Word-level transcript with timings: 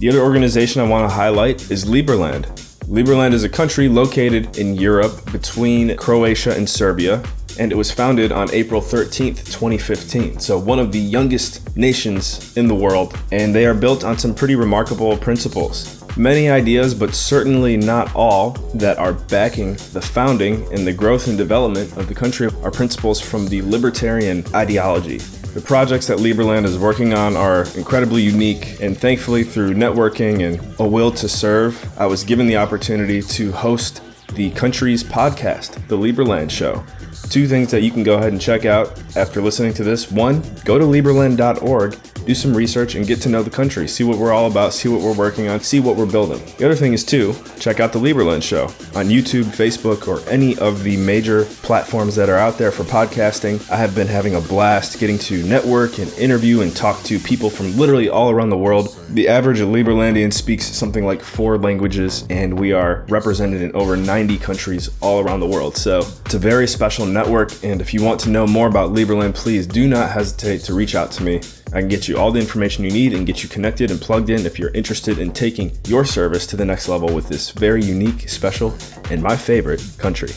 The 0.00 0.10
other 0.10 0.20
organization 0.20 0.82
I 0.82 0.84
want 0.86 1.08
to 1.08 1.14
highlight 1.14 1.70
is 1.70 1.86
Liberland. 1.86 2.67
Liberland 2.88 3.34
is 3.34 3.44
a 3.44 3.50
country 3.50 3.86
located 3.86 4.56
in 4.56 4.74
Europe 4.74 5.30
between 5.30 5.94
Croatia 5.98 6.56
and 6.56 6.66
Serbia, 6.66 7.22
and 7.58 7.70
it 7.70 7.74
was 7.74 7.90
founded 7.90 8.32
on 8.32 8.50
April 8.50 8.80
13th, 8.80 9.44
2015. 9.44 10.40
So, 10.40 10.58
one 10.58 10.78
of 10.78 10.90
the 10.90 10.98
youngest 10.98 11.76
nations 11.76 12.56
in 12.56 12.66
the 12.66 12.74
world, 12.74 13.14
and 13.30 13.54
they 13.54 13.66
are 13.66 13.74
built 13.74 14.04
on 14.04 14.16
some 14.16 14.34
pretty 14.34 14.54
remarkable 14.54 15.18
principles. 15.18 16.02
Many 16.16 16.48
ideas, 16.48 16.94
but 16.94 17.14
certainly 17.14 17.76
not 17.76 18.14
all, 18.14 18.52
that 18.72 18.96
are 18.96 19.12
backing 19.12 19.74
the 19.92 20.00
founding 20.00 20.66
and 20.72 20.86
the 20.86 20.92
growth 20.94 21.28
and 21.28 21.36
development 21.36 21.94
of 21.98 22.08
the 22.08 22.14
country 22.14 22.48
are 22.62 22.70
principles 22.70 23.20
from 23.20 23.48
the 23.48 23.60
libertarian 23.60 24.42
ideology. 24.54 25.20
The 25.54 25.62
projects 25.62 26.06
that 26.06 26.18
Liberland 26.18 26.66
is 26.66 26.78
working 26.78 27.14
on 27.14 27.36
are 27.36 27.64
incredibly 27.74 28.22
unique, 28.22 28.80
and 28.80 28.96
thankfully, 28.96 29.42
through 29.42 29.74
networking 29.74 30.46
and 30.46 30.60
a 30.78 30.86
will 30.86 31.10
to 31.12 31.28
serve, 31.28 31.84
I 31.98 32.06
was 32.06 32.22
given 32.22 32.46
the 32.46 32.56
opportunity 32.58 33.22
to 33.22 33.50
host 33.52 34.02
the 34.34 34.50
country's 34.50 35.02
podcast, 35.02 35.88
The 35.88 35.96
Liberland 35.96 36.50
Show. 36.50 36.84
Two 37.30 37.48
things 37.48 37.70
that 37.70 37.82
you 37.82 37.90
can 37.90 38.02
go 38.04 38.16
ahead 38.18 38.32
and 38.32 38.40
check 38.40 38.66
out 38.66 39.02
after 39.16 39.40
listening 39.40 39.74
to 39.74 39.84
this. 39.84 40.12
One, 40.12 40.42
go 40.64 40.78
to 40.78 40.84
Liberland.org, 40.84 41.94
do 42.28 42.34
some 42.34 42.54
research, 42.54 42.94
and 42.94 43.06
get 43.06 43.22
to 43.22 43.28
know 43.30 43.42
the 43.42 43.48
country. 43.50 43.88
See 43.88 44.04
what 44.04 44.18
we're 44.18 44.32
all 44.32 44.50
about, 44.50 44.74
see 44.74 44.88
what 44.88 45.00
we're 45.00 45.14
working 45.14 45.48
on, 45.48 45.60
see 45.60 45.80
what 45.80 45.96
we're 45.96 46.04
building. 46.04 46.40
The 46.58 46.66
other 46.66 46.74
thing 46.74 46.92
is, 46.92 47.02
two, 47.02 47.34
check 47.58 47.80
out 47.80 47.94
The 47.94 47.98
Liberland 47.98 48.42
Show 48.42 48.64
on 48.94 49.06
YouTube, 49.06 49.44
Facebook, 49.44 50.06
or 50.06 50.20
any 50.28 50.56
of 50.58 50.82
the 50.82 50.98
major 50.98 51.46
platforms 51.62 52.14
that 52.16 52.28
are 52.28 52.36
out 52.36 52.58
there 52.58 52.70
for 52.70 52.84
podcasting. 52.84 53.68
I 53.70 53.76
have 53.76 53.94
been 53.94 54.06
having 54.06 54.34
a 54.34 54.42
blast 54.42 55.00
getting 55.00 55.18
to 55.20 55.42
network 55.44 55.98
and 55.98 56.12
interview 56.14 56.60
and 56.60 56.76
talk 56.76 57.02
to 57.04 57.18
people 57.18 57.48
from 57.48 57.74
literally 57.78 58.10
all 58.10 58.30
around 58.30 58.50
the 58.50 58.58
world. 58.58 58.94
The 59.08 59.26
average 59.26 59.60
Liberlandian 59.60 60.30
speaks 60.30 60.66
something 60.66 61.06
like 61.06 61.22
four 61.22 61.56
languages, 61.56 62.26
and 62.28 62.58
we 62.58 62.74
are 62.74 63.06
represented 63.08 63.62
in 63.62 63.74
over 63.74 63.96
90 63.96 64.36
countries 64.36 64.90
all 65.00 65.20
around 65.20 65.40
the 65.40 65.46
world. 65.46 65.78
So 65.78 66.00
it's 66.26 66.34
a 66.34 66.38
very 66.38 66.68
special 66.68 67.06
network. 67.06 67.52
And 67.64 67.80
if 67.80 67.94
you 67.94 68.04
want 68.04 68.20
to 68.20 68.28
know 68.28 68.46
more 68.46 68.68
about 68.68 68.90
Liberland, 68.90 69.34
please 69.34 69.66
do 69.66 69.88
not 69.88 70.10
hesitate 70.10 70.58
to 70.64 70.74
reach 70.74 70.94
out 70.94 71.10
to 71.12 71.22
me. 71.22 71.40
I 71.72 71.80
can 71.80 71.88
get 71.88 72.08
you 72.08 72.16
all 72.16 72.32
the 72.32 72.40
information 72.40 72.82
you 72.84 72.90
need 72.90 73.12
and 73.12 73.26
get 73.26 73.42
you 73.42 73.48
connected 73.48 73.90
and 73.90 74.00
plugged 74.00 74.30
in 74.30 74.46
if 74.46 74.58
you're 74.58 74.70
interested 74.70 75.18
in 75.18 75.32
taking 75.32 75.72
your 75.86 76.04
service 76.04 76.46
to 76.46 76.56
the 76.56 76.64
next 76.64 76.88
level 76.88 77.14
with 77.14 77.28
this 77.28 77.50
very 77.50 77.84
unique, 77.84 78.28
special, 78.28 78.74
and 79.10 79.22
my 79.22 79.36
favorite 79.36 79.82
country. 79.98 80.30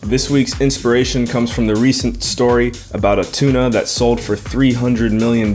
This 0.00 0.30
week's 0.30 0.60
inspiration 0.60 1.26
comes 1.26 1.52
from 1.52 1.66
the 1.66 1.76
recent 1.76 2.22
story 2.22 2.72
about 2.92 3.18
a 3.18 3.24
tuna 3.30 3.68
that 3.70 3.88
sold 3.88 4.20
for 4.20 4.36
$300 4.36 5.12
million. 5.12 5.54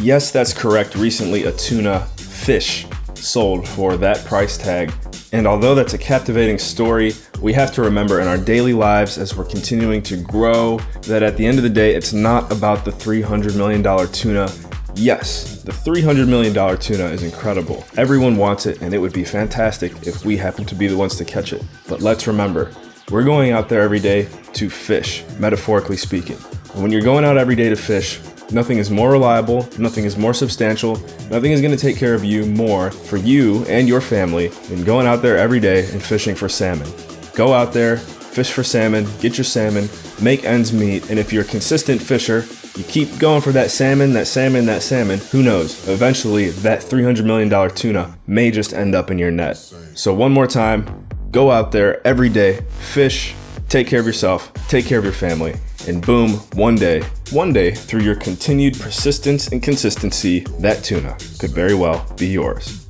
Yes, 0.00 0.32
that's 0.32 0.52
correct. 0.52 0.96
Recently, 0.96 1.44
a 1.44 1.52
tuna 1.52 2.06
fish 2.16 2.86
sold 3.14 3.68
for 3.68 3.96
that 3.96 4.24
price 4.24 4.58
tag 4.58 4.92
and 5.32 5.46
although 5.46 5.74
that's 5.74 5.92
a 5.92 5.98
captivating 5.98 6.58
story, 6.58 7.12
we 7.40 7.52
have 7.52 7.72
to 7.74 7.82
remember 7.82 8.20
in 8.20 8.28
our 8.28 8.36
daily 8.36 8.72
lives 8.72 9.18
as 9.18 9.36
we're 9.36 9.44
continuing 9.44 10.02
to 10.02 10.16
grow 10.16 10.78
that 11.02 11.22
at 11.22 11.36
the 11.36 11.46
end 11.46 11.58
of 11.58 11.62
the 11.62 11.70
day, 11.70 11.94
it's 11.94 12.12
not 12.12 12.50
about 12.50 12.84
the 12.84 12.90
$300 12.90 13.56
million 13.56 13.82
tuna. 14.12 14.50
Yes, 14.94 15.62
the 15.62 15.72
$300 15.72 16.28
million 16.28 16.52
tuna 16.78 17.04
is 17.04 17.22
incredible. 17.22 17.84
Everyone 17.96 18.36
wants 18.36 18.66
it, 18.66 18.82
and 18.82 18.92
it 18.92 18.98
would 18.98 19.12
be 19.12 19.24
fantastic 19.24 19.92
if 20.06 20.24
we 20.24 20.36
happen 20.36 20.64
to 20.64 20.74
be 20.74 20.88
the 20.88 20.96
ones 20.96 21.16
to 21.16 21.24
catch 21.24 21.52
it. 21.52 21.62
But 21.88 22.00
let's 22.00 22.26
remember, 22.26 22.72
we're 23.10 23.24
going 23.24 23.52
out 23.52 23.68
there 23.68 23.82
every 23.82 24.00
day 24.00 24.28
to 24.54 24.68
fish, 24.68 25.24
metaphorically 25.38 25.96
speaking. 25.96 26.38
And 26.74 26.82
when 26.82 26.90
you're 26.90 27.02
going 27.02 27.24
out 27.24 27.36
every 27.36 27.54
day 27.54 27.68
to 27.68 27.76
fish, 27.76 28.20
Nothing 28.50 28.78
is 28.78 28.90
more 28.90 29.10
reliable, 29.10 29.68
nothing 29.78 30.04
is 30.04 30.16
more 30.16 30.32
substantial, 30.32 30.96
nothing 31.30 31.52
is 31.52 31.60
going 31.60 31.76
to 31.76 31.76
take 31.76 31.98
care 31.98 32.14
of 32.14 32.24
you 32.24 32.46
more 32.46 32.90
for 32.90 33.18
you 33.18 33.62
and 33.66 33.86
your 33.86 34.00
family 34.00 34.48
than 34.70 34.84
going 34.84 35.06
out 35.06 35.20
there 35.20 35.36
every 35.36 35.60
day 35.60 35.80
and 35.90 36.02
fishing 36.02 36.34
for 36.34 36.48
salmon. 36.48 36.90
Go 37.38 37.52
out 37.52 37.72
there, 37.72 37.98
fish 37.98 38.50
for 38.50 38.64
salmon, 38.64 39.06
get 39.20 39.38
your 39.38 39.44
salmon, 39.44 39.88
make 40.20 40.44
ends 40.44 40.72
meet, 40.72 41.08
and 41.08 41.20
if 41.20 41.32
you're 41.32 41.44
a 41.44 41.46
consistent 41.46 42.02
fisher, 42.02 42.44
you 42.76 42.82
keep 42.82 43.16
going 43.20 43.42
for 43.42 43.52
that 43.52 43.70
salmon, 43.70 44.12
that 44.14 44.26
salmon, 44.26 44.66
that 44.66 44.82
salmon, 44.82 45.20
who 45.30 45.44
knows? 45.44 45.88
Eventually, 45.88 46.50
that 46.50 46.80
$300 46.80 47.24
million 47.24 47.70
tuna 47.76 48.18
may 48.26 48.50
just 48.50 48.72
end 48.72 48.96
up 48.96 49.12
in 49.12 49.18
your 49.18 49.30
net. 49.30 49.56
So, 49.94 50.12
one 50.12 50.32
more 50.32 50.48
time, 50.48 51.06
go 51.30 51.52
out 51.52 51.70
there 51.70 52.04
every 52.04 52.28
day, 52.28 52.62
fish, 52.80 53.36
take 53.68 53.86
care 53.86 54.00
of 54.00 54.06
yourself, 54.06 54.52
take 54.66 54.86
care 54.86 54.98
of 54.98 55.04
your 55.04 55.12
family, 55.12 55.54
and 55.86 56.04
boom, 56.04 56.30
one 56.54 56.74
day, 56.74 57.04
one 57.30 57.52
day, 57.52 57.70
through 57.70 58.00
your 58.02 58.16
continued 58.16 58.76
persistence 58.80 59.46
and 59.52 59.62
consistency, 59.62 60.40
that 60.58 60.82
tuna 60.82 61.16
could 61.38 61.52
very 61.52 61.76
well 61.76 62.04
be 62.16 62.26
yours. 62.26 62.87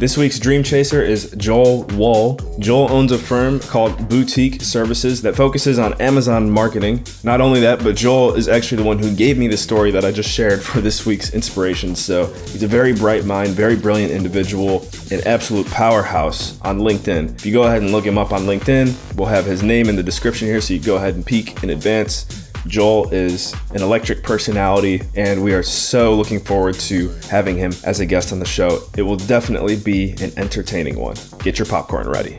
This 0.00 0.16
week's 0.18 0.40
Dream 0.40 0.64
Chaser 0.64 1.00
is 1.00 1.30
Joel 1.36 1.84
Wall. 1.94 2.36
Joel 2.58 2.90
owns 2.90 3.12
a 3.12 3.18
firm 3.18 3.60
called 3.60 4.08
Boutique 4.08 4.60
Services 4.60 5.22
that 5.22 5.36
focuses 5.36 5.78
on 5.78 5.94
Amazon 6.02 6.50
marketing. 6.50 7.06
Not 7.22 7.40
only 7.40 7.60
that, 7.60 7.82
but 7.84 7.94
Joel 7.94 8.34
is 8.34 8.48
actually 8.48 8.82
the 8.82 8.88
one 8.88 8.98
who 8.98 9.14
gave 9.14 9.38
me 9.38 9.46
the 9.46 9.56
story 9.56 9.92
that 9.92 10.04
I 10.04 10.10
just 10.10 10.28
shared 10.28 10.64
for 10.64 10.80
this 10.80 11.06
week's 11.06 11.32
inspiration. 11.32 11.94
So 11.94 12.26
he's 12.26 12.64
a 12.64 12.68
very 12.68 12.92
bright 12.92 13.24
mind, 13.24 13.50
very 13.50 13.76
brilliant 13.76 14.10
individual, 14.10 14.84
an 15.12 15.20
absolute 15.26 15.68
powerhouse 15.68 16.60
on 16.62 16.80
LinkedIn. 16.80 17.36
If 17.36 17.46
you 17.46 17.52
go 17.52 17.62
ahead 17.62 17.82
and 17.82 17.92
look 17.92 18.04
him 18.04 18.18
up 18.18 18.32
on 18.32 18.42
LinkedIn, 18.42 19.16
we'll 19.16 19.28
have 19.28 19.44
his 19.44 19.62
name 19.62 19.88
in 19.88 19.94
the 19.94 20.02
description 20.02 20.48
here 20.48 20.60
so 20.60 20.74
you 20.74 20.80
go 20.80 20.96
ahead 20.96 21.14
and 21.14 21.24
peek 21.24 21.62
in 21.62 21.70
advance. 21.70 22.43
Joel 22.66 23.10
is 23.10 23.54
an 23.70 23.82
electric 23.82 24.22
personality, 24.22 25.02
and 25.14 25.44
we 25.44 25.52
are 25.52 25.62
so 25.62 26.14
looking 26.14 26.40
forward 26.40 26.74
to 26.80 27.10
having 27.28 27.58
him 27.58 27.72
as 27.84 28.00
a 28.00 28.06
guest 28.06 28.32
on 28.32 28.38
the 28.38 28.46
show. 28.46 28.80
It 28.96 29.02
will 29.02 29.16
definitely 29.16 29.76
be 29.76 30.12
an 30.22 30.32
entertaining 30.38 30.98
one. 30.98 31.16
Get 31.40 31.58
your 31.58 31.66
popcorn 31.66 32.08
ready. 32.08 32.36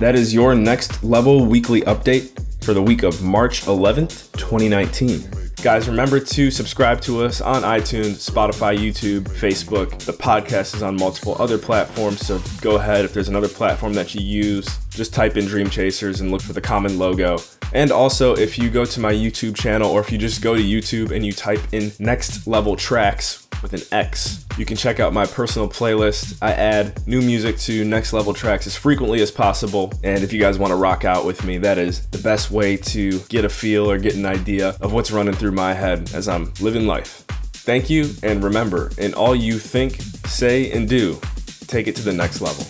That 0.00 0.14
is 0.16 0.34
your 0.34 0.56
next 0.56 1.04
level 1.04 1.46
weekly 1.46 1.82
update 1.82 2.64
for 2.64 2.74
the 2.74 2.82
week 2.82 3.04
of 3.04 3.22
March 3.22 3.62
11th, 3.66 4.32
2019. 4.32 5.42
Guys, 5.62 5.88
remember 5.88 6.18
to 6.18 6.50
subscribe 6.50 7.00
to 7.02 7.22
us 7.22 7.40
on 7.40 7.62
iTunes, 7.62 8.28
Spotify, 8.28 8.76
YouTube, 8.76 9.22
Facebook. 9.28 9.96
The 10.00 10.12
podcast 10.12 10.74
is 10.74 10.82
on 10.82 10.96
multiple 10.96 11.36
other 11.38 11.56
platforms, 11.56 12.26
so 12.26 12.42
go 12.60 12.78
ahead. 12.78 13.04
If 13.04 13.14
there's 13.14 13.28
another 13.28 13.46
platform 13.48 13.92
that 13.92 14.12
you 14.12 14.22
use, 14.22 14.81
just 14.94 15.14
type 15.14 15.36
in 15.36 15.46
Dream 15.46 15.70
Chasers 15.70 16.20
and 16.20 16.30
look 16.30 16.42
for 16.42 16.52
the 16.52 16.60
common 16.60 16.98
logo. 16.98 17.38
And 17.72 17.90
also, 17.90 18.34
if 18.34 18.58
you 18.58 18.68
go 18.68 18.84
to 18.84 19.00
my 19.00 19.12
YouTube 19.12 19.56
channel 19.56 19.90
or 19.90 20.00
if 20.00 20.12
you 20.12 20.18
just 20.18 20.42
go 20.42 20.54
to 20.54 20.62
YouTube 20.62 21.10
and 21.10 21.24
you 21.24 21.32
type 21.32 21.60
in 21.72 21.92
Next 21.98 22.46
Level 22.46 22.76
Trax 22.76 23.46
with 23.62 23.72
an 23.72 23.80
X, 23.92 24.44
you 24.58 24.66
can 24.66 24.76
check 24.76 25.00
out 25.00 25.14
my 25.14 25.24
personal 25.24 25.68
playlist. 25.68 26.36
I 26.42 26.52
add 26.52 27.06
new 27.06 27.22
music 27.22 27.56
to 27.60 27.84
Next 27.84 28.12
Level 28.12 28.34
Trax 28.34 28.66
as 28.66 28.76
frequently 28.76 29.22
as 29.22 29.30
possible. 29.30 29.90
And 30.04 30.22
if 30.22 30.32
you 30.32 30.40
guys 30.40 30.58
want 30.58 30.72
to 30.72 30.76
rock 30.76 31.04
out 31.06 31.24
with 31.24 31.44
me, 31.44 31.56
that 31.58 31.78
is 31.78 32.06
the 32.08 32.18
best 32.18 32.50
way 32.50 32.76
to 32.76 33.18
get 33.30 33.46
a 33.46 33.48
feel 33.48 33.90
or 33.90 33.98
get 33.98 34.14
an 34.14 34.26
idea 34.26 34.76
of 34.82 34.92
what's 34.92 35.10
running 35.10 35.34
through 35.34 35.52
my 35.52 35.72
head 35.72 36.10
as 36.12 36.28
I'm 36.28 36.52
living 36.60 36.86
life. 36.86 37.24
Thank 37.64 37.88
you, 37.88 38.10
and 38.24 38.42
remember, 38.42 38.90
in 38.98 39.14
all 39.14 39.36
you 39.36 39.58
think, 39.58 40.02
say, 40.26 40.72
and 40.72 40.88
do, 40.88 41.20
take 41.68 41.86
it 41.86 41.94
to 41.96 42.02
the 42.02 42.12
next 42.12 42.40
level. 42.40 42.66